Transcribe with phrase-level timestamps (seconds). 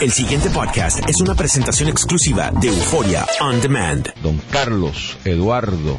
[0.00, 4.08] El siguiente podcast es una presentación exclusiva de Euforia On Demand.
[4.22, 5.98] Don Carlos Eduardo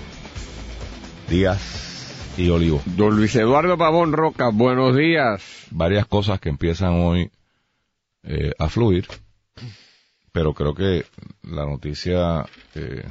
[1.30, 2.82] Díaz y Olivo.
[2.86, 5.42] Don Luis Eduardo Pavón Roca, buenos días.
[5.70, 7.30] Varias cosas que empiezan hoy
[8.24, 9.08] eh, a fluir,
[10.32, 11.06] pero creo que
[11.44, 12.46] la noticia
[12.76, 13.04] eh,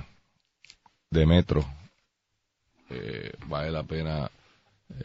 [1.10, 1.64] de Metro
[2.90, 4.30] eh, vale la pena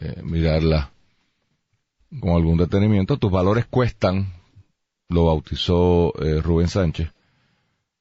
[0.00, 0.90] eh, mirarla
[2.20, 3.16] con algún detenimiento.
[3.16, 4.32] Tus valores cuestan,
[5.08, 7.10] lo bautizó eh, Rubén Sánchez,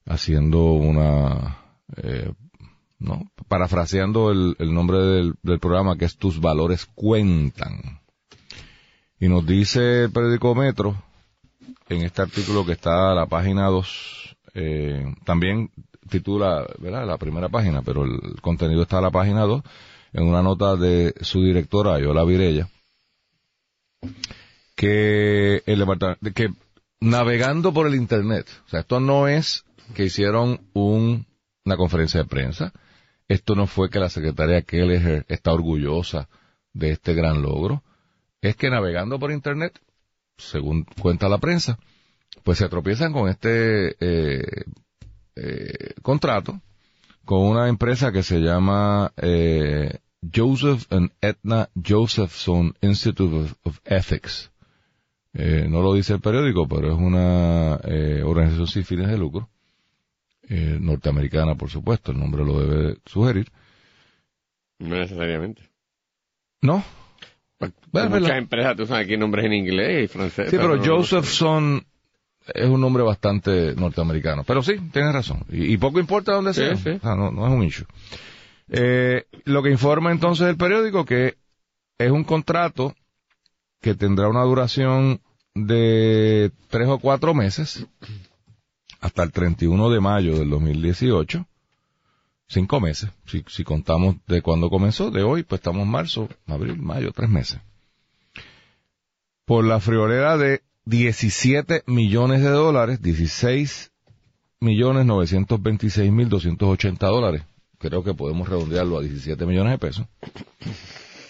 [0.06, 1.58] haciendo una,
[1.98, 2.32] eh,
[3.00, 8.02] no, parafraseando el, el nombre del, del programa que es Tus valores cuentan.
[9.20, 10.96] Y nos dice el periódico Metro,
[11.90, 15.70] en este artículo que está a la página 2, eh, también
[16.10, 17.06] titula, ¿verdad?
[17.06, 19.62] La primera página, pero el contenido está a la página 2,
[20.14, 22.70] en una nota de su directora, Yola Virella,
[24.76, 26.50] que el departamento, que
[27.00, 31.28] navegando por el internet, o sea, esto no es que hicieron un,
[31.64, 32.74] una conferencia de prensa,
[33.28, 36.30] esto no fue que la secretaria Kelleher está orgullosa
[36.74, 37.84] de este gran logro,
[38.42, 39.80] es que navegando por internet,
[40.38, 41.80] según cuenta la prensa,
[42.44, 44.66] pues se tropiezan con este eh,
[45.36, 46.62] eh, contrato
[47.26, 50.00] con una empresa que se llama eh,
[50.34, 54.52] Joseph and Edna Josephson Institute of, of Ethics.
[55.38, 59.50] Eh, no lo dice el periódico, pero es una eh, organización sin fines de lucro,
[60.48, 63.52] eh, norteamericana, por supuesto, el nombre lo debe sugerir.
[64.80, 65.62] No necesariamente.
[66.62, 66.84] ¿No?
[67.92, 70.50] Bueno, muchas empresas, tú sabes aquí nombres en inglés y francés.
[70.50, 71.86] Sí, pero Josephson
[72.54, 74.44] es un nombre bastante norteamericano.
[74.46, 75.44] Pero sí, tienes razón.
[75.50, 76.76] Y, y poco importa dónde Sí, sea.
[76.76, 76.90] sí.
[76.92, 77.86] O sea, no, no es un issue.
[78.70, 81.36] Eh, lo que informa entonces el periódico que
[81.98, 82.94] es un contrato
[83.82, 85.22] que tendrá una duración
[85.54, 87.86] de tres o cuatro meses
[89.00, 91.46] hasta el 31 de mayo del 2018.
[92.48, 93.10] Cinco meses.
[93.26, 97.60] Si, contamos de cuando comenzó, de hoy, pues estamos en marzo, abril, mayo, tres meses
[99.46, 103.92] por la friolera de 17 millones de dólares, 16
[104.60, 107.44] millones 926 mil 280 dólares.
[107.78, 110.08] Creo que podemos redondearlo a 17 millones de pesos.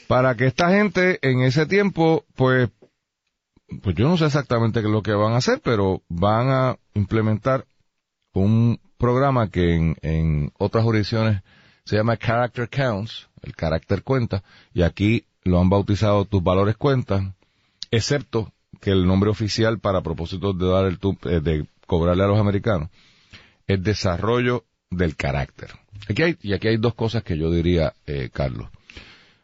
[0.07, 2.69] Para que esta gente en ese tiempo, pues,
[3.81, 6.77] pues yo no sé exactamente qué es lo que van a hacer, pero van a
[6.93, 7.65] implementar
[8.33, 11.41] un programa que en, en otras jurisdicciones
[11.85, 17.35] se llama Character Counts, el carácter cuenta, y aquí lo han bautizado tus valores cuentan,
[17.91, 18.51] excepto
[18.81, 22.89] que el nombre oficial para propósitos de dar el eh, de cobrarle a los americanos
[23.67, 25.71] es desarrollo del carácter.
[26.09, 28.69] Aquí hay, y aquí hay dos cosas que yo diría, eh, Carlos.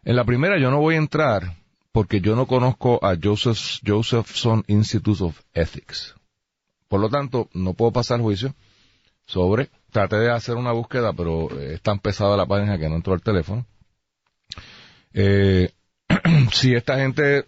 [0.04, 1.56] En la primera yo no voy a entrar
[1.92, 6.16] porque yo no conozco a Joseph, Josephson Institute of Ethics.
[6.88, 8.56] Por lo tanto, no puedo pasar juicio
[9.26, 12.96] sobre, traté de hacer una búsqueda, pero eh, es tan pesada la página que no
[12.96, 13.66] entró al teléfono.
[15.14, 15.72] Eh,
[16.52, 17.46] si esta gente,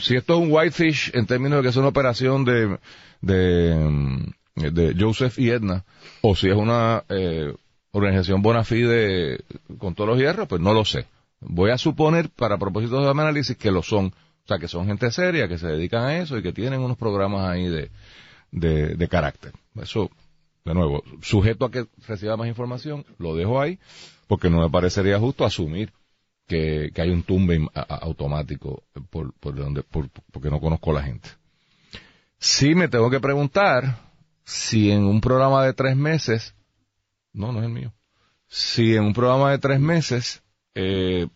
[0.00, 2.78] si esto es un whitefish en términos de que es una operación de,
[3.20, 5.84] de, Joseph y Edna,
[6.22, 7.54] o si es una eh,
[7.92, 9.44] organización bona fide
[9.78, 11.06] con todos los hierros, pues no lo sé.
[11.40, 14.06] Voy a suponer, para propósitos de análisis, que lo son.
[14.06, 16.96] O sea, que son gente seria, que se dedican a eso y que tienen unos
[16.96, 17.90] programas ahí de,
[18.50, 19.52] de, de carácter.
[19.80, 20.10] Eso,
[20.64, 23.78] de nuevo, sujeto a que reciba más información, lo dejo ahí,
[24.26, 25.92] porque no me parecería justo asumir
[26.46, 31.02] que, que hay un tumbe automático por, por donde, por, porque no conozco a la
[31.02, 31.28] gente.
[32.38, 33.98] Sí me tengo que preguntar
[34.44, 36.54] si en un programa de tres meses,
[37.34, 37.92] no, no es el mío,
[38.46, 40.42] si en un programa de tres meses
[40.74, 41.28] eh,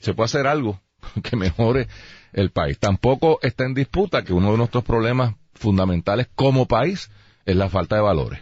[0.00, 0.80] se puede hacer algo
[1.22, 1.88] que mejore
[2.32, 2.78] el país.
[2.78, 7.10] Tampoco está en disputa que uno de nuestros problemas fundamentales como país
[7.44, 8.40] es la falta de valores.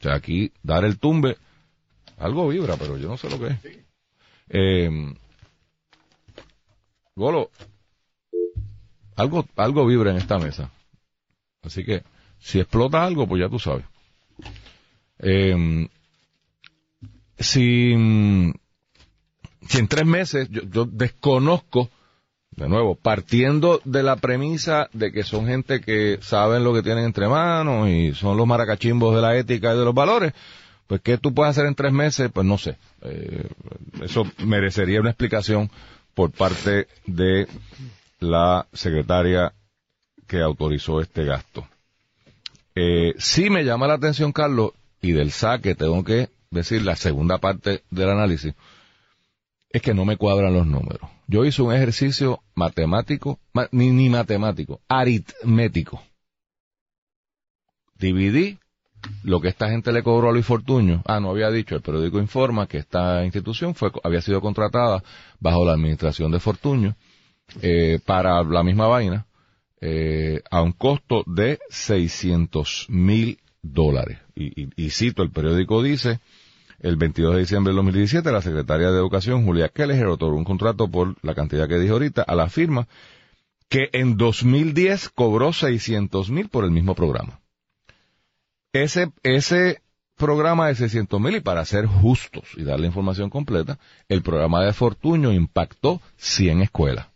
[0.00, 1.36] O sea, aquí dar el tumbe,
[2.18, 3.58] algo vibra, pero yo no sé lo que es.
[4.48, 5.14] Eh,
[7.14, 7.50] Golo,
[9.16, 10.70] algo, algo vibra en esta mesa.
[11.62, 12.02] Así que,
[12.38, 13.84] si explota algo, pues ya tú sabes.
[15.18, 15.88] Eh,
[17.38, 17.94] si,
[19.68, 21.90] si en tres meses, yo, yo desconozco,
[22.52, 27.04] de nuevo, partiendo de la premisa de que son gente que saben lo que tienen
[27.04, 30.34] entre manos y son los maracachimbos de la ética y de los valores,
[30.86, 32.30] pues ¿qué tú puedes hacer en tres meses?
[32.32, 32.76] Pues no sé.
[33.02, 33.48] Eh,
[34.02, 35.70] eso merecería una explicación
[36.14, 37.48] por parte de
[38.20, 39.52] la secretaria
[40.26, 41.66] que autorizó este gasto.
[42.74, 47.38] Eh, sí me llama la atención, Carlos, y del saque tengo que decir la segunda
[47.38, 48.54] parte del análisis,
[49.72, 51.08] es que no me cuadran los números.
[51.26, 56.02] Yo hice un ejercicio matemático, ma- ni, ni matemático, aritmético.
[57.98, 58.58] Dividí
[59.24, 61.02] lo que esta gente le cobró a Luis Fortuño.
[61.06, 65.02] Ah, no había dicho, el periódico informa que esta institución fue, había sido contratada
[65.40, 66.94] bajo la administración de Fortuño
[67.60, 69.26] eh, para la misma vaina
[69.80, 74.18] eh, a un costo de 600 mil dólares.
[74.34, 76.20] Y, y- y cito, el periódico dice,
[76.82, 80.88] el 22 de diciembre del 2017, la secretaria de Educación, Julia Kelleher, otorgó un contrato
[80.88, 82.88] por la cantidad que dije ahorita a la firma
[83.68, 87.40] que en 2010 cobró 600 mil por el mismo programa.
[88.72, 89.80] Ese, ese
[90.16, 93.78] programa de 600 mil, y para ser justos y dar la información completa,
[94.08, 97.11] el programa de Fortuño impactó 100 escuelas.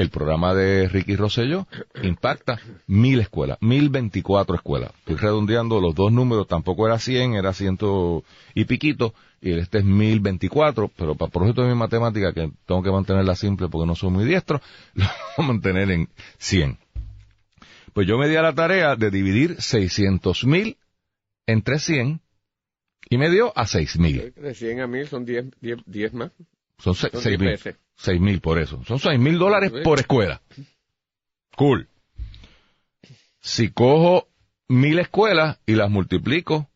[0.00, 1.66] El programa de Ricky Rosselló
[2.02, 4.92] impacta mil escuelas, mil veinticuatro escuelas.
[5.00, 8.24] Estoy redondeando los dos números, tampoco era 100, era ciento
[8.54, 9.12] y piquito,
[9.42, 13.34] y este es mil veinticuatro, pero para propósito de mi matemática, que tengo que mantenerla
[13.36, 14.62] simple porque no soy muy diestro,
[14.94, 16.08] lo voy a mantener en
[16.38, 16.78] 100.
[17.92, 20.78] Pues yo me di a la tarea de dividir 600 mil
[21.46, 22.22] entre 100
[23.10, 24.32] y me dio a 6 mil.
[24.34, 26.30] De 100 a 1000 son 10, 10, 10 más.
[26.78, 27.48] Son se- Son 6 10 mil.
[27.50, 27.76] veces.
[28.00, 28.82] 6 mil por eso.
[28.84, 30.40] Son 6 mil dólares por escuela.
[31.56, 31.88] Cool.
[33.40, 34.28] Si cojo
[34.68, 36.70] mil escuelas y las multiplico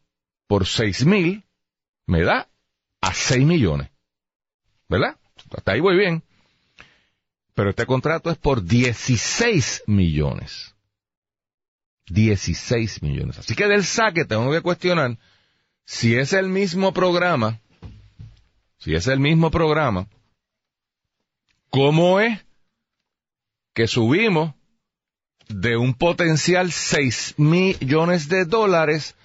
[0.46, 1.44] por 6 mil,
[2.06, 2.48] me da
[3.00, 3.88] a 6 millones.
[4.88, 5.16] ¿Verdad?
[5.56, 6.22] Hasta ahí voy bien.
[7.54, 10.74] Pero este contrato es por 16 millones.
[12.08, 13.38] 16 millones.
[13.38, 15.16] Así que del saque tengo que cuestionar
[15.86, 17.60] si es el mismo programa,
[18.76, 20.06] si es el mismo programa,
[21.74, 22.38] ¿cómo es
[23.74, 24.54] que subimos
[25.48, 29.16] de un potencial 6 millones de dólares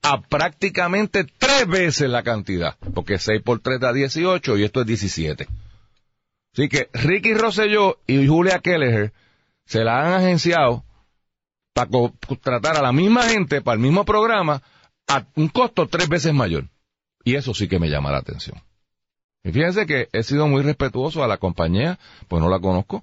[0.00, 2.78] a prácticamente tres veces la cantidad?
[2.94, 5.46] Porque 6 por 3 da 18 y esto es 17.
[6.54, 9.12] Así que Ricky Rosselló y Julia Kelleher
[9.66, 10.84] se la han agenciado
[11.74, 14.62] para contratar a la misma gente para el mismo programa
[15.06, 16.68] a un costo tres veces mayor.
[17.22, 18.58] Y eso sí que me llama la atención.
[19.44, 21.98] Y fíjense que he sido muy respetuoso a la compañía,
[22.28, 23.02] pues no la conozco,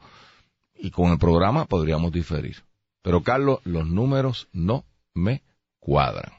[0.78, 2.58] y con el programa podríamos diferir.
[3.02, 4.84] Pero Carlos, los números no
[5.14, 5.42] me
[5.80, 6.32] cuadran.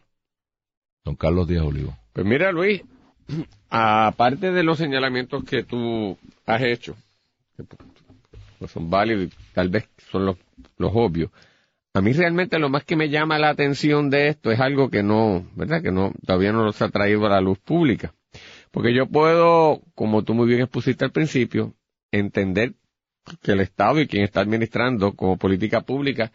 [1.05, 1.97] Don Carlos Díaz Olivo.
[2.13, 2.83] Pues mira, Luis,
[3.71, 6.97] aparte de los señalamientos que tú has hecho,
[7.57, 7.65] que
[8.59, 10.37] pues son válidos y tal vez son los,
[10.79, 11.31] los obvios,
[11.97, 15.03] a mí realmente lo más que me llama la atención de esto es algo que
[15.03, 15.83] no, ¿verdad?
[15.83, 18.13] Que no, todavía no se ha traído a la luz pública.
[18.77, 21.73] Porque yo puedo, como tú muy bien expusiste al principio,
[22.13, 22.75] entender
[23.43, 26.31] que el Estado y quien está administrando como política pública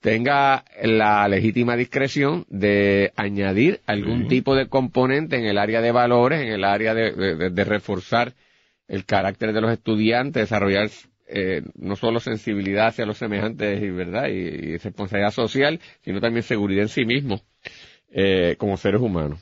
[0.00, 4.28] tenga la legítima discreción de añadir algún Sí.
[4.28, 8.34] tipo de componente en el área de valores, en el área de, de- de reforzar
[8.86, 10.88] el carácter de los estudiantes, desarrollar
[11.26, 16.44] eh, no solo sensibilidad hacia los semejantes y verdad y, y responsabilidad social, sino también
[16.44, 17.40] seguridad en sí mismo
[18.12, 19.40] eh, como seres humanos.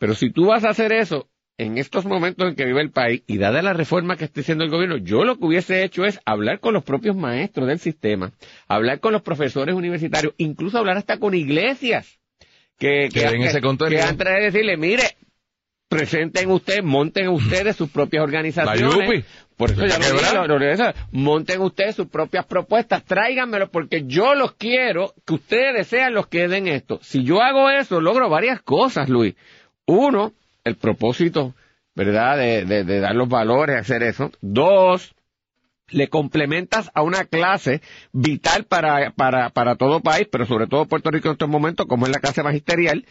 [0.00, 1.28] Pero si tú vas a hacer eso
[1.58, 4.64] en estos momentos en que vive el país y dada la reforma que está haciendo
[4.64, 8.32] el gobierno, yo lo que hubiese hecho es hablar con los propios maestros del sistema,
[8.66, 12.18] hablar con los profesores universitarios, incluso hablar hasta con iglesias
[12.78, 13.60] que, Que den ese
[14.08, 15.02] antes de decirle, mire,
[15.90, 19.24] presenten ustedes, monten ustedes sus propias organizaciones.
[19.56, 24.34] Por eso ya lo lo- lo- eso, monten ustedes sus propias propuestas, tráiganmelo porque yo
[24.34, 27.00] los quiero, que ustedes sean los que den esto.
[27.02, 29.34] Si yo hago eso, logro varias cosas, Luis.
[29.90, 30.32] Uno,
[30.64, 31.54] el propósito,
[31.94, 34.30] ¿verdad?, de, de- de dar los valores, hacer eso.
[34.40, 35.14] Dos,
[35.88, 37.80] le complementas a una clase
[38.12, 42.06] vital para, para, para todo país, pero sobre todo Puerto Rico en estos momentos, como
[42.06, 43.04] es la clase magisterial,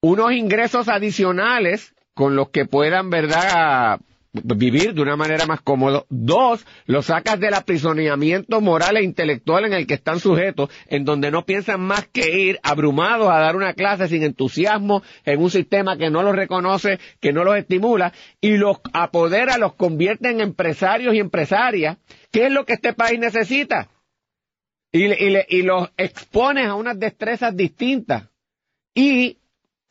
[0.00, 4.00] unos ingresos adicionales con los que puedan, ¿verdad?,
[4.42, 6.04] vivir de una manera más cómoda.
[6.08, 11.30] Dos, lo sacas del aprisionamiento moral e intelectual en el que están sujetos, en donde
[11.30, 15.96] no piensan más que ir abrumados a dar una clase sin entusiasmo en un sistema
[15.96, 21.14] que no los reconoce, que no los estimula, y los apodera, los convierte en empresarios
[21.14, 21.98] y empresarias.
[22.30, 23.88] ¿Qué es lo que este país necesita?
[24.90, 28.28] Y, y, y los expones a unas destrezas distintas.
[28.94, 29.38] Y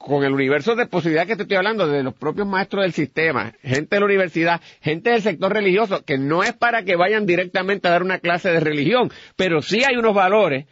[0.03, 3.53] con el universo de posibilidades que te estoy hablando, de los propios maestros del sistema,
[3.63, 7.87] gente de la universidad, gente del sector religioso, que no es para que vayan directamente
[7.87, 10.65] a dar una clase de religión, pero sí hay unos valores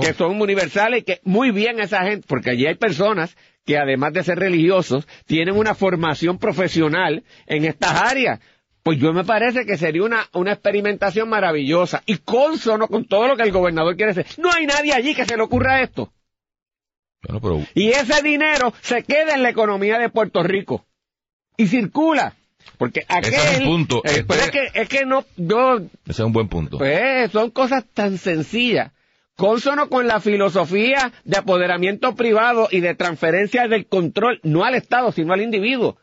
[0.00, 4.12] que son universales y que muy bien esa gente, porque allí hay personas que además
[4.12, 8.38] de ser religiosos, tienen una formación profesional en estas áreas.
[8.84, 13.36] Pues yo me parece que sería una, una experimentación maravillosa y consono con todo lo
[13.36, 14.26] que el gobernador quiere hacer.
[14.38, 16.12] No hay nadie allí que se le ocurra esto.
[17.74, 20.86] Y ese dinero se queda en la economía de Puerto Rico
[21.56, 22.36] y circula.
[22.78, 24.02] Porque aquel, es punto.
[24.04, 25.78] Eh, es, que, es que no, yo...
[25.78, 26.78] Ese es un buen punto.
[26.78, 28.92] Pues son cosas tan sencillas.
[29.36, 35.12] Consono con la filosofía de apoderamiento privado y de transferencia del control, no al Estado,
[35.12, 35.98] sino al individuo.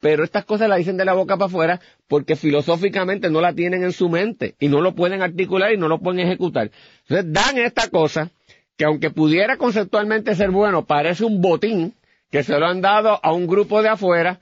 [0.00, 3.82] Pero estas cosas las dicen de la boca para afuera porque filosóficamente no la tienen
[3.82, 6.70] en su mente y no lo pueden articular y no lo pueden ejecutar.
[7.02, 8.30] Entonces dan esta cosa
[8.78, 11.94] que aunque pudiera conceptualmente ser bueno, parece un botín
[12.30, 14.38] que se lo han dado a un grupo de afuera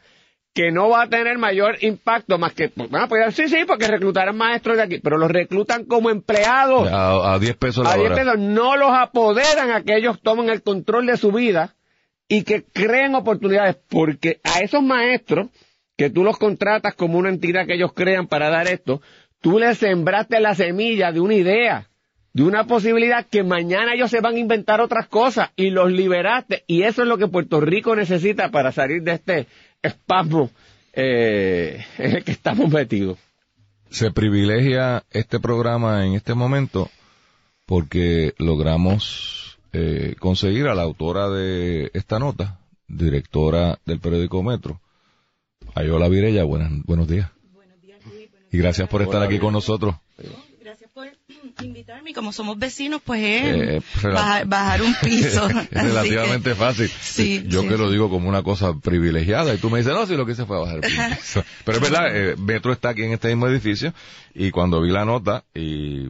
[0.52, 4.36] que no va a tener mayor impacto más que, bueno, pues sí, sí, porque reclutarán
[4.36, 6.88] maestros de aquí, pero los reclutan como empleados.
[6.90, 10.62] A, 10 pesos la A 10 pesos, no los apoderan a que ellos tomen el
[10.62, 11.74] control de su vida
[12.28, 15.48] y que creen oportunidades, porque a esos maestros,
[15.96, 19.00] que tú los contratas como una entidad que ellos crean para dar esto,
[19.40, 21.88] tú les sembraste la semilla de una idea
[22.36, 26.64] de una posibilidad que mañana ellos se van a inventar otras cosas y los liberaste.
[26.66, 29.46] Y eso es lo que Puerto Rico necesita para salir de este
[29.80, 30.50] espasmo
[30.92, 33.16] eh, en el que estamos metidos.
[33.88, 36.90] Se privilegia este programa en este momento
[37.64, 44.82] porque logramos eh, conseguir a la autora de esta nota, directora del periódico Metro,
[45.74, 46.44] Ayola Virella.
[46.44, 47.30] Buenas, buenos días.
[47.54, 48.28] Buenos días, Luis.
[48.52, 49.94] y gracias por estar aquí con nosotros
[51.62, 55.48] invitarme y como somos vecinos, pues es eh, bajar, un piso.
[55.70, 56.90] es relativamente fácil.
[57.48, 60.26] Yo que lo digo como una cosa privilegiada y tú me dices, no, si lo
[60.26, 61.44] que hice fue bajar el piso.
[61.64, 63.92] Pero es verdad, eh, Metro está aquí en este mismo edificio
[64.34, 66.08] y cuando vi la nota y,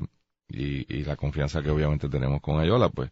[0.49, 3.11] y, la confianza que obviamente tenemos con Ayola, pues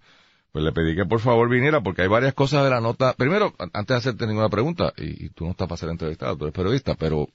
[0.53, 3.15] pues le pedí que por favor viniera porque hay varias cosas de la nota.
[3.15, 6.45] Primero, antes de hacerte ninguna pregunta, y, y tú no estás para ser entrevistado, tú
[6.45, 7.29] eres periodista, pero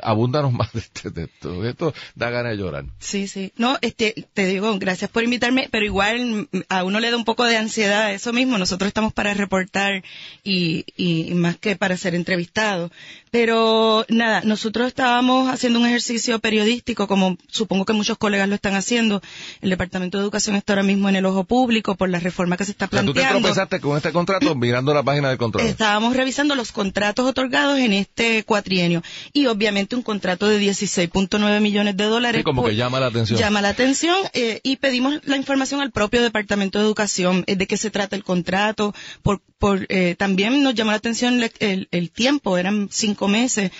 [0.00, 1.64] abúndanos más de, este, de, esto.
[1.64, 2.84] Esto da ganas de llorar.
[2.98, 3.52] Sí, sí.
[3.56, 7.44] No, este, te digo, gracias por invitarme, pero igual a uno le da un poco
[7.44, 8.58] de ansiedad eso mismo.
[8.58, 10.02] Nosotros estamos para reportar
[10.44, 12.90] y, y más que para ser entrevistados.
[13.30, 18.74] Pero nada, nosotros estábamos haciendo un ejercicio periodístico, como supongo que muchos colegas lo están
[18.74, 19.20] haciendo.
[19.60, 22.64] El Departamento de Educación está ahora mismo en el ojo público por la reforma que
[22.64, 23.20] se está planteando.
[23.20, 25.68] ¿Tú te tropezaste con este contrato mirando la página del contrato?
[25.68, 31.96] Estábamos revisando los contratos otorgados en este cuatrienio y obviamente un contrato de 16.9 millones
[31.96, 32.40] de dólares.
[32.40, 33.38] Sí, como que llama la atención.
[33.38, 37.66] Llama la atención eh, y pedimos la información al propio Departamento de Educación eh, de
[37.66, 38.94] qué se trata el contrato.
[39.22, 43.72] Por, por eh, también nos llamó la atención el, el, tiempo, eran cinco meses,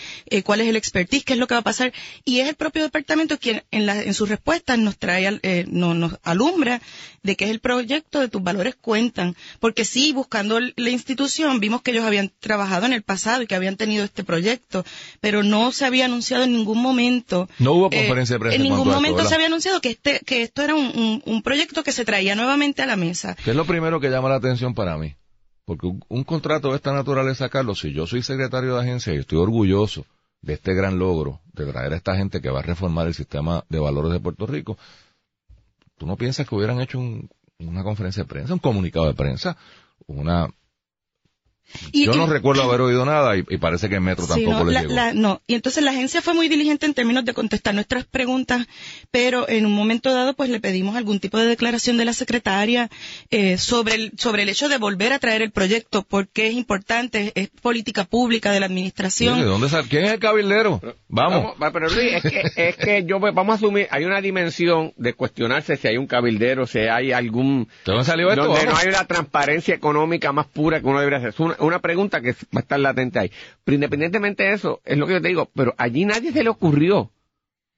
[0.44, 1.92] cuál es el expertise, qué es lo que va a pasar
[2.24, 6.18] y es el propio departamento quien en, la, en sus respuestas nos trae, eh, nos
[6.22, 6.80] alumbra
[7.22, 11.82] de que es el proyecto de tus valores cuentan, porque sí, buscando la institución vimos
[11.82, 14.84] que ellos habían trabajado en el pasado y que habían tenido este proyecto,
[15.26, 17.48] pero no se había anunciado en ningún momento.
[17.58, 18.56] No hubo eh, conferencia de prensa.
[18.58, 21.90] En ningún momento se había anunciado que este, que esto era un, un, proyecto que
[21.90, 23.34] se traía nuevamente a la mesa.
[23.34, 25.16] ¿Qué es lo primero que llama la atención para mí?
[25.64, 29.38] Porque un, contrato de esta naturaleza, Carlos, si yo soy secretario de agencia y estoy
[29.38, 30.06] orgulloso
[30.42, 33.64] de este gran logro de traer a esta gente que va a reformar el sistema
[33.68, 34.78] de valores de Puerto Rico,
[35.98, 39.56] ¿tú no piensas que hubieran hecho una conferencia de prensa, un comunicado de prensa,
[40.06, 40.48] una
[41.92, 44.94] yo no recuerdo haber oído nada y, parece que Metro tampoco no, le llegó.
[45.14, 48.66] no, y entonces la agencia fue muy diligente en términos de contestar nuestras preguntas,
[49.10, 52.90] pero en un momento dado pues le pedimos algún tipo de declaración de la secretaria
[53.30, 57.32] eh, sobre, el, sobre el hecho de volver a traer el proyecto, porque es importante,
[57.34, 59.44] es política pública de la administración.
[59.44, 60.80] dónde ¿Quién es el cabildero?
[61.08, 61.54] vamos.
[61.72, 65.14] Pero Luis, es que, es que yo pues, vamos a asumir, hay una dimensión de
[65.14, 67.68] cuestionarse si hay un cabildero, si hay algún...
[67.84, 68.46] ¿Dónde salió esto?
[68.46, 71.30] Donde no hay una transparencia económica más pura que uno debería hacer.
[71.30, 73.30] Es una, pregunta que va a estar latente ahí.
[73.64, 76.50] Pero independientemente de eso, es lo que yo te digo, pero allí nadie se le
[76.50, 77.10] ocurrió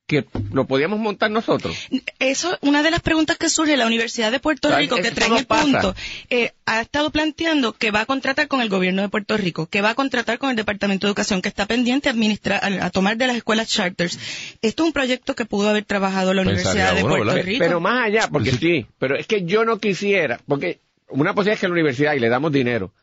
[0.08, 1.76] que lo podíamos montar nosotros.
[2.18, 5.44] Eso, una de las preguntas que surge la Universidad de Puerto Rico, que trae el
[5.44, 5.62] pasa.
[5.64, 5.94] punto,
[6.30, 9.82] eh, ha estado planteando que va a contratar con el gobierno de Puerto Rico, que
[9.82, 12.90] va a contratar con el Departamento de Educación, que está pendiente a administrar, a, a
[12.90, 14.18] tomar de las escuelas charters.
[14.62, 17.44] Esto es un proyecto que pudo haber trabajado la Pensaría Universidad de uno, Puerto ¿verdad?
[17.44, 17.64] Rico.
[17.66, 20.80] Pero más allá, porque sí, pero es que yo no quisiera, porque
[21.10, 22.94] una posibilidad es que la universidad y le damos dinero,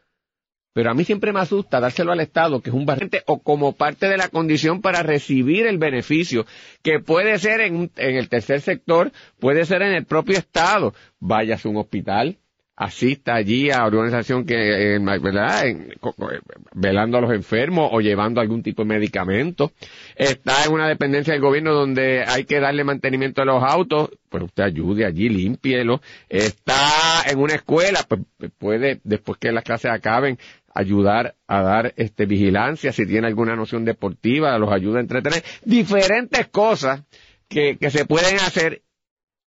[0.75, 3.71] pero a mí siempre me asusta dárselo al Estado, que es un barrente, o como
[3.77, 6.45] parte de la condición para recibir el beneficio,
[6.81, 10.93] que puede ser en, en el tercer sector, puede ser en el propio Estado.
[11.21, 12.39] Vayas a un hospital,
[12.75, 15.67] asista allí a organización que, eh, ¿verdad?
[15.67, 16.39] En- eh,
[16.73, 19.71] velando a los enfermos o llevando algún tipo de medicamento.
[20.15, 24.43] Está en una dependencia del gobierno donde hay que darle mantenimiento a los autos, pues
[24.43, 26.01] usted ayude allí, límpielo.
[26.29, 28.21] Está en una escuela, pues
[28.57, 30.37] puede, después que las clases acaben,
[30.73, 35.41] ayudar a dar este vigilancia, si tiene alguna noción deportiva, los ayuda a entretener.
[35.63, 37.03] Diferentes cosas
[37.47, 38.81] que, que se pueden hacer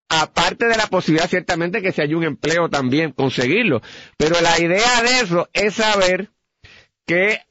[0.09, 3.81] aparte de la posibilidad ciertamente que si hay un empleo también conseguirlo.
[4.17, 6.29] Pero la idea de eso es saber
[7.05, 7.41] que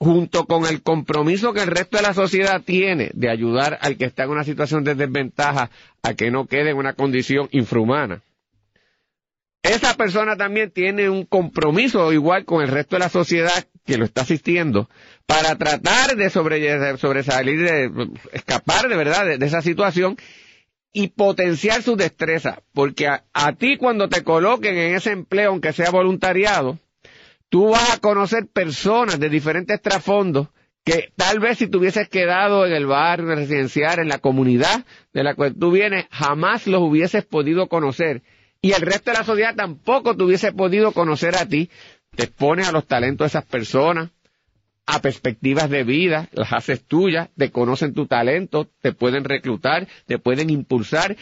[0.00, 4.04] junto con el compromiso que el resto de la sociedad tiene de ayudar al que
[4.04, 5.70] está en una situación de desventaja
[6.02, 8.22] a que no quede en una condición infrahumana,
[9.62, 14.04] esa persona también tiene un compromiso igual con el resto de la sociedad que lo
[14.04, 14.88] está asistiendo
[15.26, 17.90] para tratar de sobre- sobresalir, de
[18.32, 20.16] escapar de verdad de esa situación
[20.98, 25.92] y potenciar su destreza, porque a, ti cuando te coloquen en ese empleo, aunque sea
[25.92, 26.76] voluntariado,
[27.48, 30.48] tú vas a conocer personas de diferentes trasfondos
[30.84, 35.22] que tal vez si te hubieses quedado en el barrio residencial, en la comunidad de
[35.22, 38.24] la cual tú vienes, jamás los hubieses podido conocer.
[38.60, 41.70] Y el resto de la sociedad tampoco te hubiese podido conocer a ti.
[42.16, 44.10] Te expones a los talentos de esas personas,
[44.90, 50.18] a perspectivas de vida, las haces tuyas, te conocen tu talento, te pueden reclutar, te
[50.18, 51.14] pueden impulsar,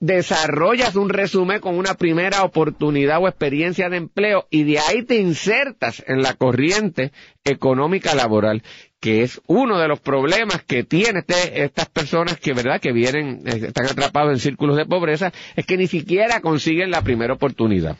[0.00, 5.16] desarrollas un resumen con una primera oportunidad o experiencia de empleo y de ahí te
[5.16, 7.12] insertas en la corriente
[7.44, 8.62] económica laboral,
[8.98, 13.42] que es uno de los problemas que tienen este- estas personas que, verdad, que vienen,
[13.46, 17.98] eh, están atrapados en círculos de pobreza, es que ni siquiera consiguen la primera oportunidad.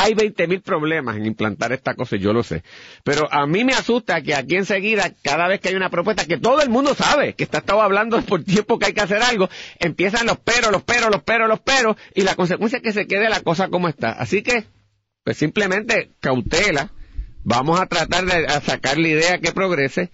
[0.00, 2.62] Hay 20.000 problemas en implantar esta cosa, yo lo sé.
[3.02, 6.38] Pero a mí me asusta que aquí enseguida, cada vez que hay una propuesta que
[6.38, 9.48] todo el mundo sabe, que está estado hablando por tiempo que hay que hacer algo,
[9.80, 13.08] empiezan los peros, los peros, los peros, los peros, y la consecuencia es que se
[13.08, 14.12] quede la cosa como está.
[14.12, 14.66] Así que,
[15.24, 16.92] pues simplemente cautela,
[17.42, 20.12] vamos a tratar de sacar la idea que progrese,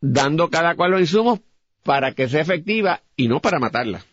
[0.00, 1.38] dando cada cual los insumos
[1.84, 4.04] para que sea efectiva y no para matarla.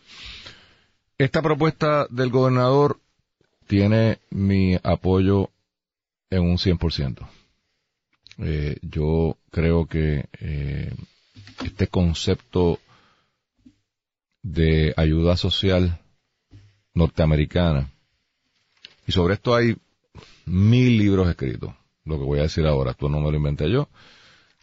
[1.18, 2.99] Esta propuesta del gobernador
[3.70, 5.50] tiene mi apoyo
[6.28, 7.24] en un 100%.
[8.38, 10.92] Eh, yo creo que eh,
[11.64, 12.80] este concepto
[14.42, 16.00] de ayuda social
[16.94, 17.92] norteamericana,
[19.06, 19.76] y sobre esto hay
[20.46, 21.72] mil libros escritos,
[22.04, 23.88] lo que voy a decir ahora, esto no me lo inventé yo.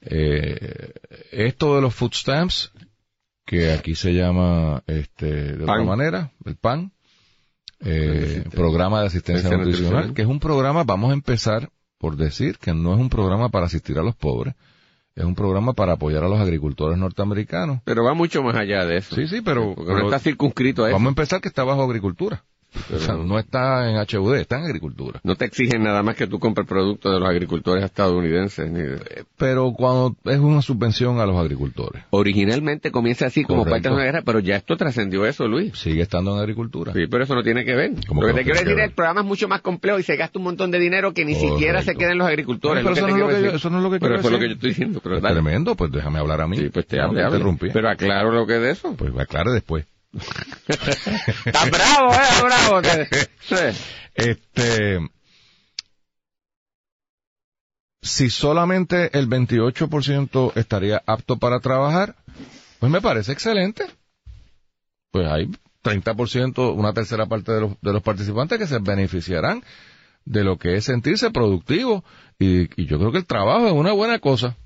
[0.01, 0.91] Eh,
[1.31, 2.73] esto de los food stamps,
[3.45, 6.91] que aquí se llama este, de otra manera, el PAN,
[7.79, 10.13] eh, programa de asistencia nutricional, nutricional.
[10.13, 13.65] que es un programa, vamos a empezar por decir que no es un programa para
[13.65, 14.55] asistir a los pobres,
[15.15, 17.81] es un programa para apoyar a los agricultores norteamericanos.
[17.83, 19.15] Pero va mucho más allá de eso.
[19.15, 20.95] Sí, sí, pero, Porque no está circunscrito a eso.
[20.95, 22.43] vamos a empezar que está bajo agricultura.
[22.75, 25.19] O sea, Pero- no está en HUD, está en agricultura.
[25.23, 28.69] No te exigen nada más que tú compres productos de los agricultores estadounidenses.
[28.69, 33.73] ni de- Pero cuando es una subvención a los agricultores, Originalmente comienza así como Correcto.
[33.75, 35.77] parte de una guerra, pero ya esto trascendió eso, Luis.
[35.77, 36.93] sigue estando en agricultura.
[36.93, 37.91] Sí, pero eso no tiene que ver.
[38.07, 39.97] ¿Cómo Lo que que te quiero que decir es el programa es mucho más complejo
[39.99, 42.81] y se gasta un montón de dinero que ni siquiera se queda en los agricultores.
[42.81, 44.19] Eso no es que lo que quiero yo- eso no es lo que Pero quiero
[44.19, 44.49] eso es lo que decir.
[44.49, 44.99] yo estoy diciendo.
[45.03, 45.21] Pero.
[45.21, 46.57] Tremendo, pues déjame hablar a mí.
[46.57, 47.37] Sí, pues te No, hable, te hable.
[47.37, 47.69] interrumpí.
[47.71, 48.93] Pero aclaro lo que es de eso.
[48.95, 49.85] Pues aclare después.
[51.45, 52.81] Está bravo, eh, bravo.
[54.15, 54.99] Este,
[58.01, 62.15] si solamente el 28% estaría apto para trabajar,
[62.79, 63.85] pues me parece excelente.
[65.11, 65.49] Pues hay
[65.83, 69.63] 30%, una tercera parte de los, de los participantes que se beneficiarán
[70.25, 72.03] de lo que es sentirse productivo.
[72.39, 74.57] Y, y yo creo que el trabajo es una buena cosa.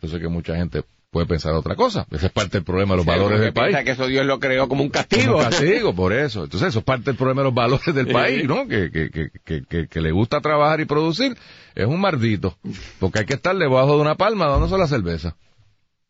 [0.00, 2.06] Yo sé que mucha gente puede pensar otra cosa.
[2.10, 3.76] Ese es parte del problema de los valores del país.
[3.84, 5.34] que eso Dios lo creó como un castigo.
[5.34, 6.44] Como castigo, por eso.
[6.44, 8.66] Entonces, eso es parte del problema de los valores del país, ¿no?
[8.68, 11.36] Que, que, que, que, que- le gusta trabajar y producir
[11.74, 12.56] es un mardito.
[12.98, 15.36] Porque hay que estar debajo de una palma dándose la cerveza.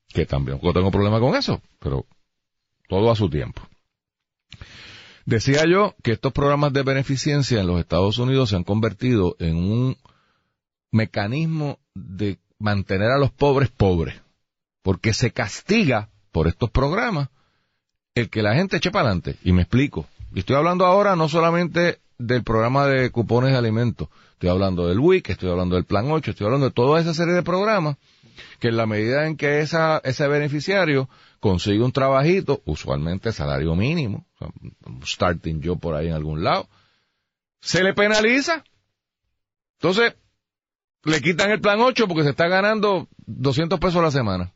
[0.09, 2.05] Que también no tengo problema con eso, pero
[2.89, 3.63] todo a su tiempo.
[5.25, 9.57] Decía yo que estos programas de beneficencia en los Estados Unidos se han convertido en
[9.57, 9.97] un
[10.91, 14.21] mecanismo de mantener a los pobres pobres
[14.83, 17.29] porque se castiga por estos programas
[18.15, 19.37] el que la gente eche para adelante.
[19.45, 20.07] Y me explico.
[20.33, 24.99] Y estoy hablando ahora no solamente del programa de cupones de alimentos, estoy hablando del
[24.99, 27.97] WIC, estoy hablando del Plan 8, estoy hablando de toda esa serie de programas
[28.59, 31.09] que en la medida en que ese beneficiario
[31.41, 34.27] consigue un trabajito, usualmente salario mínimo,
[35.05, 36.69] starting job por ahí en algún lado,
[37.61, 38.65] se le penaliza.
[39.79, 40.15] Entonces,
[41.05, 44.53] le quitan el plan 8 porque se está ganando 200 pesos a la semana.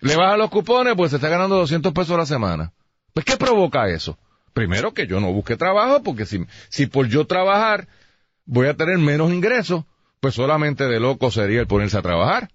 [0.00, 2.72] Le bajan los cupones porque se está ganando 200 pesos a la semana.
[3.12, 4.18] Pues, ¿qué provoca eso?
[4.52, 7.88] Primero que yo no busque trabajo porque si, si por yo trabajar
[8.44, 9.84] voy a tener menos ingresos,
[10.20, 12.50] pues solamente de loco sería el ponerse a trabajar.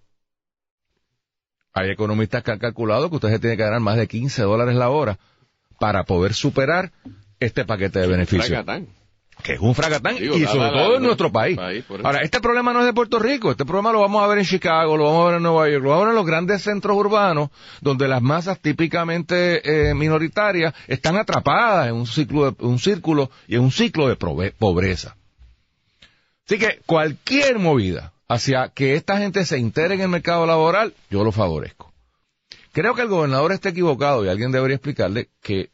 [1.74, 4.76] Hay economistas que han calculado que usted se tiene que ganar más de 15 dólares
[4.76, 5.18] la hora
[5.80, 6.92] para poder superar
[7.40, 8.66] este paquete de beneficios.
[9.44, 11.58] Que es un fracatán Digo, y sobre todo en nuestro país.
[12.06, 14.46] Ahora, este problema no es de Puerto Rico, este problema lo vamos a ver en
[14.46, 16.62] Chicago, lo vamos a ver en Nueva York, lo vamos a ver en los grandes
[16.64, 17.50] centros urbanos
[17.82, 23.56] donde las masas típicamente eh, minoritarias están atrapadas en un ciclo, de- un círculo y
[23.56, 24.16] en un ciclo de
[24.58, 25.18] pobreza.
[26.46, 31.24] Así que cualquier movida hacia que esta gente se integre en el mercado laboral, yo
[31.24, 31.92] lo favorezco.
[32.72, 35.70] Creo que el gobernador está equivocado y alguien debería explicarle que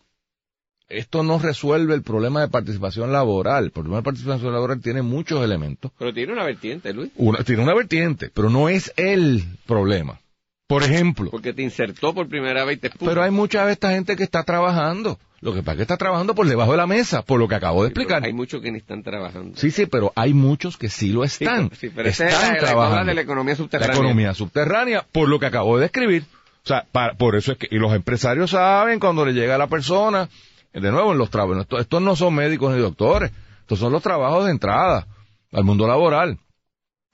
[0.90, 3.66] esto no resuelve el problema de participación laboral.
[3.66, 5.92] El problema de participación laboral tiene muchos elementos.
[5.98, 7.12] Pero tiene una vertiente, Luis.
[7.16, 10.20] Una- tiene una vertiente, pero no es el problema.
[10.68, 13.10] Por ejemplo, Porque te insertó por primera vez y te expuso.
[13.10, 15.18] pero hay mucha de esta gente que está trabajando.
[15.42, 17.56] Lo que pasa es que está trabajando por debajo de la mesa, por lo que
[17.56, 18.24] acabo de pero explicar.
[18.26, 19.58] Hay muchos que ni están trabajando.
[19.58, 21.72] Sí, sí, pero hay muchos que sí lo están.
[21.80, 22.98] sí, pero esa es están la- la trabajando.
[22.98, 23.96] cosa de la economía la subterránea.
[23.96, 26.24] economía subterránea, por lo que acabo de describir.
[26.64, 29.58] O sea, pa- por eso es que, y los empresarios saben cuando le llega a
[29.58, 30.28] la persona,
[30.74, 34.46] de nuevo, en los trabajos, estos, no son médicos ni doctores, estos son los trabajos
[34.46, 35.08] de entrada
[35.52, 36.38] al mundo laboral.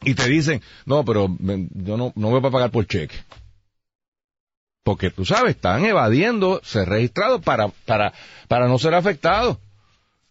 [0.01, 3.15] Y te dicen, no, pero yo no, no voy a pagar por cheque.
[4.83, 8.13] Porque tú sabes, están evadiendo ser registrados para, para,
[8.47, 9.57] para no ser afectados.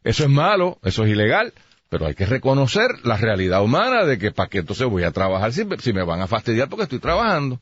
[0.05, 1.53] Eso es malo, eso es ilegal,
[1.89, 5.53] pero hay que reconocer la realidad humana de que para qué entonces voy a trabajar
[5.53, 7.59] si, si me van a fastidiar porque estoy trabajando.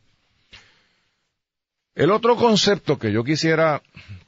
[1.95, 3.81] El otro concepto que yo quisiera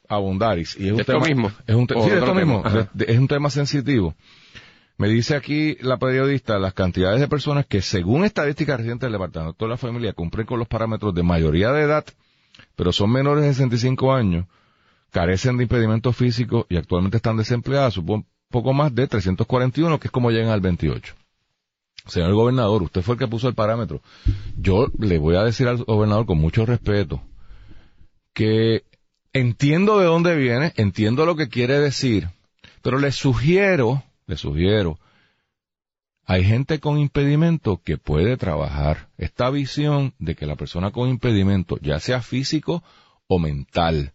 [0.09, 1.51] abundar, y es un tema, mismo.
[1.67, 2.41] es un, te- O sí, otro esto tema.
[2.41, 2.89] mismo, Ajá.
[2.95, 4.15] de- de- es un tema sensitivo.
[4.97, 9.65] Me dice aquí la periodista las cantidades de personas que según estadísticas recientes del Departamento
[9.65, 12.05] de la Familia cumplen con los parámetros de mayoría de edad,
[12.77, 14.47] pero son menores de 65 años,
[15.11, 20.13] carecen de impedimentos físicos y actualmente están desempleadas, supongo poco más de 341, que es
[20.13, 21.15] como llegan al 28.
[22.07, 24.01] Señor gobernador, usted fue el que puso el parámetro.
[24.57, 27.21] Yo le voy a decir al gobernador con mucho respeto
[28.33, 28.85] que
[29.35, 32.31] entiendo de dónde viene, entiendo lo que quiere decir,
[32.81, 34.99] pero le sugiero, le sugiero,
[36.25, 39.09] hay gente con impedimento que puede trabajar.
[39.19, 42.83] Esta visión de que la persona con impedimento, ya sea físico
[43.27, 44.15] o mental,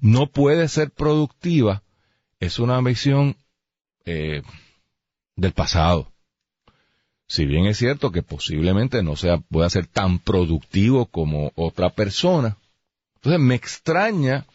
[0.00, 1.82] no puede ser productiva,
[2.40, 3.36] es una visión
[4.04, 4.42] eh,
[5.36, 6.12] del pasado.
[7.26, 12.56] Si bien es cierto que posiblemente no sea, pueda ser tan productivo como otra persona,
[13.22, 14.46] entonces me extraña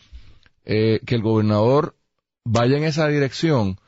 [0.66, 1.96] eh, que el gobernador
[2.44, 3.80] vaya en esa dirección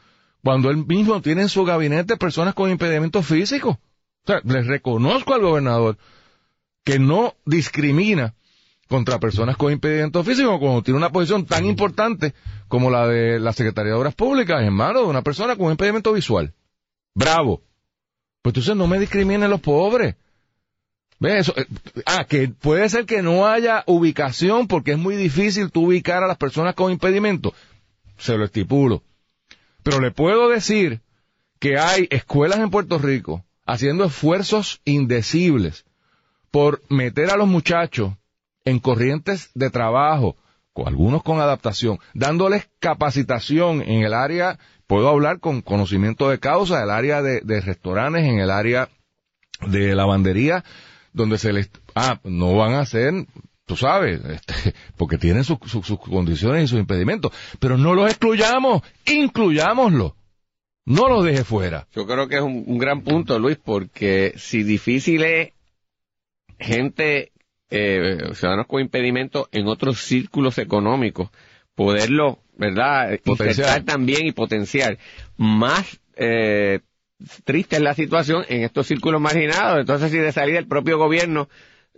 [0.41, 3.75] cuando él mismo tiene en su gabinete personas con impedimentos físicos.
[3.75, 5.97] O sea, les reconozco al gobernador
[6.85, 8.35] que no discrimina
[8.87, 12.33] contra personas con impedimentos físicos cuando tiene una posición tan importante
[12.69, 15.71] como la de la Secretaría de Obras Públicas en manos de una persona con un
[15.71, 16.53] impedimento visual.
[17.13, 17.63] Bravo.
[18.41, 20.15] Pues entonces no me discriminen los pobres.
[21.19, 21.53] ¿Ves eso?
[21.57, 21.65] Eh,
[22.05, 26.27] Ah, que puede ser que no haya ubicación porque es muy difícil tú ubicar a
[26.27, 27.53] las personas con impedimento.
[28.17, 29.03] Se lo estipulo.
[29.83, 31.01] Pero le puedo decir
[31.59, 35.85] que hay escuelas en Puerto Rico haciendo esfuerzos indecibles
[36.51, 38.13] por meter a los muchachos
[38.65, 40.35] en corrientes de trabajo,
[40.73, 46.83] con algunos con adaptación, dándoles capacitación en el área, puedo hablar con conocimiento de causa,
[46.83, 48.89] el área de, de restaurantes, en el área
[49.67, 50.63] de lavandería,
[51.13, 53.13] donde se les, ah, no van a hacer,
[53.65, 58.09] tú sabes, este, porque tienen sus- sus- sus condiciones y sus impedimentos, pero no los
[58.09, 60.15] excluyamos, incluyámoslo,
[60.85, 61.87] no los deje fuera.
[61.95, 65.53] Yo creo que es un, un gran punto, Luis, porque si difícil es
[66.59, 67.31] gente,
[67.69, 71.29] eh, ciudadanos con impedimentos en otros círculos económicos,
[71.75, 73.19] poderlo, ¿verdad?
[73.23, 73.83] Potenciar.
[73.83, 74.97] También y potenciar.
[75.37, 76.79] Más eh,
[77.43, 79.79] triste es la situación en estos círculos marginados.
[79.79, 81.49] Entonces, si de salida el propio gobierno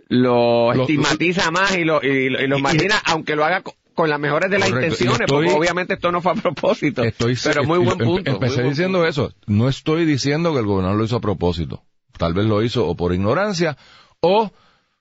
[0.08, 3.62] lo, estigmatiza más y lo, y, y los margina, aunque lo haga
[3.94, 7.02] con las mejores de las intenciones, porque obviamente esto no fue a propósito.
[7.02, 8.30] Estoy, pero muy buen em, em, punto.
[8.30, 9.32] Empecé diciendo eso.
[9.46, 11.82] No estoy diciendo que el gobernador lo hizo a propósito.
[12.18, 13.76] Tal vez lo hizo o por ignorancia
[14.20, 14.50] o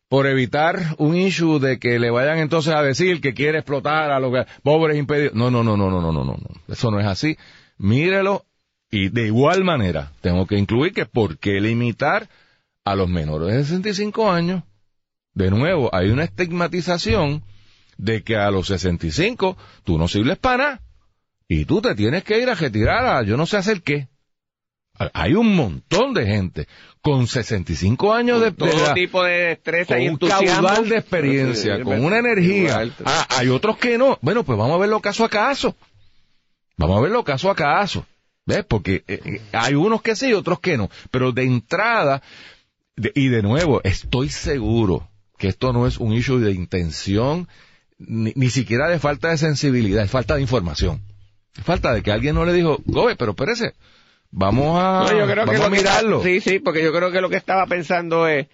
[0.07, 4.19] por evitar un issue de que le vayan entonces a decir que quiere explotar a
[4.19, 5.33] los pobres impedidos.
[5.35, 6.37] No, no, no, no, no, no, no, no.
[6.67, 7.37] Eso no es así.
[7.77, 8.45] Mírelo
[8.91, 12.27] y de igual manera tengo que incluir que por qué limitar
[12.83, 14.63] a los menores de 65 años.
[15.33, 17.43] De nuevo, hay una estigmatización
[17.97, 20.81] de que a los 65 tú no sirves para nada
[21.47, 24.09] y tú te tienes que ir a retirar a yo no sé hacer qué.
[25.13, 26.67] Hay un montón de gente
[27.01, 31.77] con 65 años de todo edad, tipo de destreza con y un caudal de experiencia,
[31.77, 32.83] Sí, con una energía.
[33.05, 34.19] Ah, hay otros que no.
[34.21, 35.75] Bueno, pues vamos a verlo caso a caso.
[36.77, 38.05] Vamos a verlo caso a caso.
[38.45, 38.65] ¿Ves?
[38.65, 40.89] Porque eh, eh, hay unos que sí y otros que no.
[41.11, 42.21] Pero de entrada,
[42.95, 47.47] de- y de nuevo, estoy seguro que esto no es un issue de intención,
[47.97, 51.01] ni, ni siquiera de falta de sensibilidad, es falta de información.
[51.63, 53.73] Falta de que alguien no le dijo, Gobe, pero espérese,
[54.31, 56.23] vamos a, No, yo creo que vamos a que mirarlo.
[56.23, 58.47] sí, sí, porque yo creo que lo que estaba pensando es,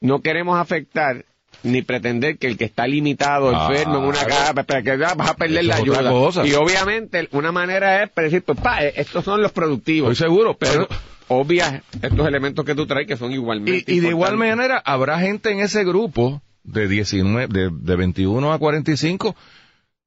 [0.00, 1.24] no queremos afectar
[1.62, 5.30] ni pretender que el que está limitado, enfermo en una casa, para que ya vas
[5.30, 6.10] a perder Eso la ayuda.
[6.10, 6.46] cosa.
[6.46, 10.12] Y obviamente una manera es decir, pues pa, eh, estos son los productivos.
[10.12, 14.00] Estoy seguro, pero pero- obvias estos elementos que tú traes que son Y, igualmente y
[14.00, 19.34] de igual manera habrá gente en ese grupo de 19, de, de 21 a 45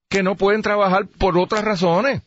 [0.10, 2.22] que no pueden trabajar por otras razones,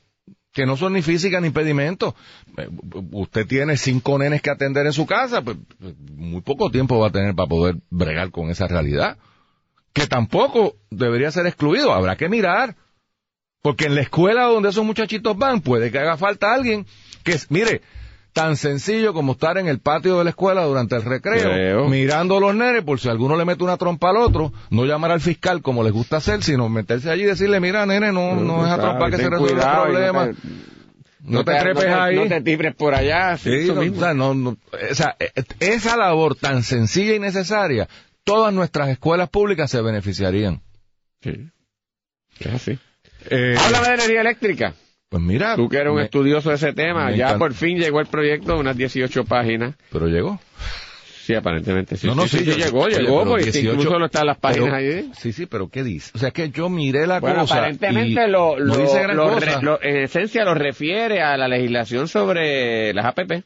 [0.53, 2.15] que no son ni físicas ni impedimentos.
[2.57, 2.69] Eh,
[3.13, 7.09] Usted tiene cinco nenes que atender en su casa, pues pues, muy poco tiempo va
[7.09, 9.19] a tener para poder bregar con esa realidad.
[9.93, 12.77] Que tampoco debería ser excluido, habrá que mirar.
[13.63, 16.87] Porque en la escuela donde esos muchachitos van, puede que haga falta alguien
[17.23, 17.81] que, mire,
[18.33, 21.89] tan sencillo como estar en el patio de la escuela durante el recreo, Creo.
[21.89, 25.11] mirando a los nenes por si alguno le mete una trompa al otro, no llamar
[25.11, 28.65] al fiscal como les gusta hacer, sino meterse allí y decirle, mira, nene, no, no
[28.67, 30.27] es a trompa que se resuelve el problema.
[30.27, 30.43] No te,
[31.21, 32.17] No te trepes no te- ahí.
[32.17, 33.37] No te tibres por allá.
[33.37, 33.99] sí, eso mismo.
[33.99, 37.89] o sea, no, o sea, eh, esa labor tan sencilla y necesaria,
[38.25, 40.63] todas nuestras escuelas públicas se beneficiarían.
[41.21, 41.49] Sí.
[42.41, 42.79] Es así.
[43.31, 44.75] Eh, Háblame de energía eléctrica.
[45.13, 47.39] Pues mira, Tú que eres un me- estudioso de ese tema, ya encanta.
[47.39, 49.75] por fin llegó el proyecto de unas 18 páginas.
[49.93, 50.41] pero llegó.
[51.27, 52.07] Sí, aparentemente sí.
[52.09, 54.71] No, no, sí, sí, sí, yo- llegó, llegó, porque 18 incluso no están las páginas
[54.73, 55.11] pero- ahí.
[55.17, 56.11] Sí, sí, pero ¿qué dice?
[56.15, 57.57] O sea, que yo miré la Bueno, cosa.
[57.59, 59.59] aparentemente y lo, no dice gran lo cosa.
[59.59, 63.45] re- lo- en esencia lo refiere a la legislación sobre las APP.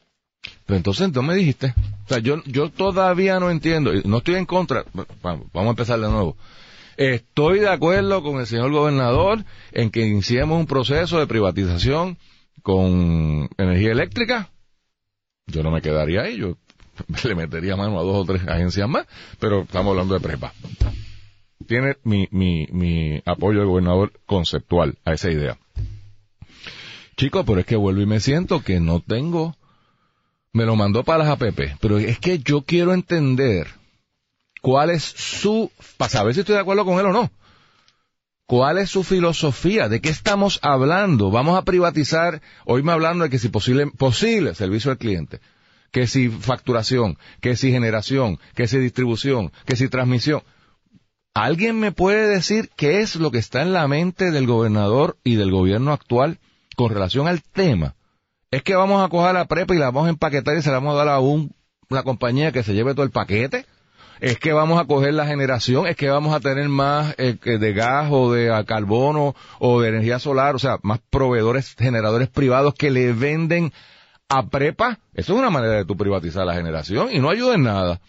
[0.65, 1.73] Pero entonces no me dijiste.
[2.05, 3.91] O sea, yo, yo todavía no entiendo.
[4.05, 4.85] No estoy en contra.
[5.21, 6.37] Vamos, vamos a empezar de nuevo.
[6.97, 12.17] Estoy de acuerdo con el señor gobernador en que iniciemos un proceso de privatización
[12.63, 14.49] con energía eléctrica.
[15.45, 16.37] Yo no me quedaría ahí.
[16.37, 16.57] Yo
[17.23, 19.05] le metería mano a dos o tres agencias más.
[19.39, 20.53] Pero estamos hablando de prepa.
[21.67, 25.59] Tiene mi, mi, mi apoyo del gobernador conceptual a esa idea.
[27.15, 29.55] Chicos, pero es que vuelvo y me siento que no tengo
[30.53, 33.67] me lo mandó para las APP, pero es que yo quiero entender
[34.61, 37.31] cuál es su, para saber si estoy de acuerdo con él o no,
[38.45, 43.29] cuál es su filosofía, de qué estamos hablando, vamos a privatizar, hoy me hablando de
[43.29, 45.39] que si posible, posible servicio al cliente,
[45.91, 50.43] que si facturación, que si generación, que si distribución, que si transmisión.
[51.33, 55.35] ¿Alguien me puede decir qué es lo que está en la mente del gobernador y
[55.35, 56.39] del gobierno actual
[56.75, 57.95] con relación al tema?
[58.51, 60.75] es que vamos a coger la prepa y la vamos a empaquetar y se la
[60.75, 61.51] vamos a dar a un,
[61.89, 63.65] una compañía que se lleve todo el paquete.
[64.19, 67.73] Es que vamos a coger la generación, es que vamos a tener más eh, de
[67.73, 72.89] gas o de carbono o de energía solar, o sea, más proveedores, generadores privados que
[72.89, 73.71] le venden
[74.29, 74.99] a prepa.
[75.13, 78.01] Eso es una manera de tú privatizar la generación y no ayuda en nada.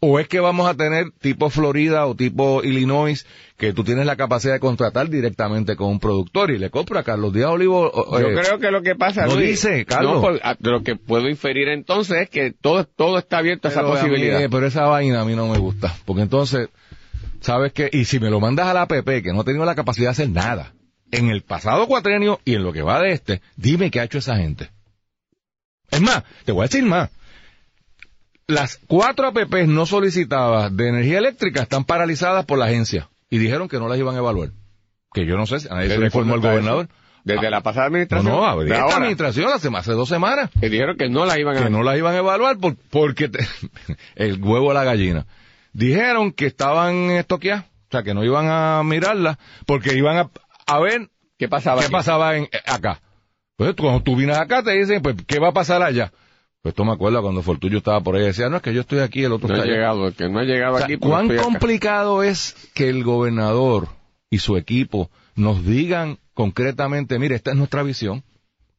[0.00, 4.16] O es que vamos a tener tipo Florida o tipo Illinois, que tú tienes la
[4.16, 7.90] capacidad de contratar directamente con un productor y le compra a Carlos Díaz Olivo.
[7.92, 10.14] o- Yo eh, creo que lo que pasa, no Luis, dice, Carlos.
[10.14, 13.68] no, por- a- de lo que puedo inferir entonces es que todo, todo está abierto
[13.68, 14.40] a esa a mí- posibilidad.
[14.50, 15.94] pero esa vaina a mí no me gusta.
[16.04, 16.68] Porque entonces,
[17.40, 17.88] ¿sabes qué?
[17.92, 20.12] Y si me lo mandas a la APP, que no ha tenido la capacidad de
[20.12, 20.72] hacer nada,
[21.10, 24.18] en el pasado cuatrenio y en lo que va de este, dime qué ha hecho
[24.18, 24.70] esa gente.
[25.90, 27.10] Es más, te voy a decir más.
[28.52, 33.68] Las cuatro APPs no solicitadas de energía eléctrica están paralizadas por la agencia y dijeron
[33.68, 34.50] que no las iban a evaluar.
[35.12, 36.88] Que yo no sé, si a nadie se ¿Desde le informó al gobernador.
[37.24, 38.34] Desde la pasada No, administración.
[38.34, 41.38] no, de de esta ahora, administración hace, hace dos semanas que dijeron que no la
[41.38, 43.46] iban a que no las iban a evaluar por- porque te-
[44.16, 45.26] el huevo a la gallina.
[45.72, 49.36] Dijeron que estaban estoqueadas, o sea, que no iban a mirarlas
[49.66, 50.30] porque iban a,
[50.66, 51.78] a ver ¿Qué pasaba?
[51.80, 51.92] qué aquí?
[51.92, 53.00] pasaba en, acá.
[53.56, 56.12] Pues cuando tú vienes acá te dicen, pues, ¿qué va a pasar allá?
[56.62, 59.00] Pues tú me acuerdas cuando Fortullo estaba por ahí, decía, no, es que yo estoy
[59.00, 59.72] aquí, el otro No está allá.
[59.74, 60.96] llegado, el que no ha llegado O sea, aquí.
[60.96, 61.42] pues ¿Cuán acá.
[61.42, 63.88] complicado es que el gobernador
[64.30, 68.22] y su equipo nos digan concretamente, mire, esta es nuestra visión,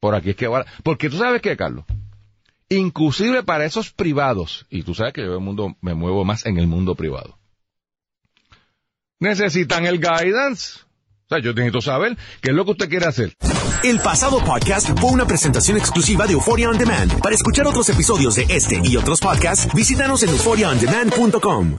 [0.00, 0.64] por aquí es que va.
[0.82, 1.84] Porque tú sabes qué, Carlos,
[2.70, 6.58] inclusive para esos privados, y tú sabes que yo el mundo me muevo más en
[6.58, 7.36] el mundo privado,
[9.20, 10.80] necesitan el guidance.
[11.24, 13.34] O sea, yo necesito saber qué es lo que usted quiere hacer.
[13.82, 17.20] El pasado podcast fue una presentación exclusiva de Euphoria On Demand.
[17.20, 21.78] Para escuchar otros episodios de este y otros podcasts, visítanos en euphoriaondemand.com.